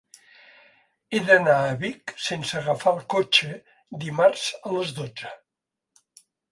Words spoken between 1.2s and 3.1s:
d'anar a Vic sense agafar el